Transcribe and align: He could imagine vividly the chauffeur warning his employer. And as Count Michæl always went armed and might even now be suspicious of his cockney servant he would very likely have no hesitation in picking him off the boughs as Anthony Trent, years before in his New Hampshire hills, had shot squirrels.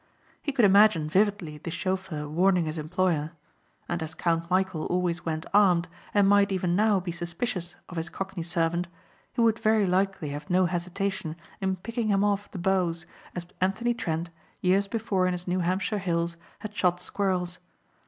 He 0.41 0.51
could 0.51 0.65
imagine 0.65 1.07
vividly 1.07 1.59
the 1.59 1.69
chauffeur 1.69 2.27
warning 2.27 2.65
his 2.65 2.79
employer. 2.79 3.33
And 3.87 4.01
as 4.01 4.15
Count 4.15 4.49
Michæl 4.49 4.89
always 4.89 5.25
went 5.25 5.45
armed 5.53 5.87
and 6.11 6.27
might 6.27 6.51
even 6.51 6.75
now 6.75 6.99
be 6.99 7.11
suspicious 7.11 7.75
of 7.87 7.97
his 7.97 8.09
cockney 8.09 8.41
servant 8.41 8.87
he 9.33 9.41
would 9.41 9.59
very 9.59 9.85
likely 9.85 10.29
have 10.29 10.49
no 10.49 10.65
hesitation 10.65 11.35
in 11.59 11.75
picking 11.75 12.07
him 12.07 12.23
off 12.23 12.49
the 12.49 12.57
boughs 12.57 13.05
as 13.35 13.45
Anthony 13.61 13.93
Trent, 13.93 14.31
years 14.59 14.87
before 14.87 15.27
in 15.27 15.33
his 15.33 15.47
New 15.47 15.59
Hampshire 15.59 15.99
hills, 15.99 16.35
had 16.61 16.75
shot 16.75 16.99
squirrels. 16.99 17.59